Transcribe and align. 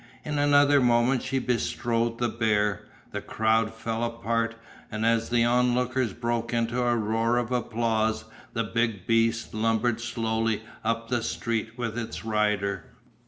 In 0.25 0.39
another 0.39 0.81
moment 0.81 1.21
she 1.21 1.37
bestrode 1.37 2.17
the 2.17 2.27
bear, 2.27 2.85
the 3.11 3.21
crowd 3.21 3.71
fell 3.71 4.03
apart, 4.03 4.55
and 4.91 5.05
as 5.05 5.29
the 5.29 5.43
onlookers 5.45 6.11
broke 6.13 6.51
into 6.51 6.81
a 6.81 6.95
roar 6.95 7.37
of 7.37 7.51
applause 7.51 8.25
the 8.53 8.63
big 8.63 9.05
beast 9.05 9.53
lumbered 9.53 10.01
slowly 10.01 10.63
up 10.83 11.09
the 11.09 11.21
street 11.21 11.77
with 11.77 11.99
its 11.99 12.25
rider. 12.25 12.85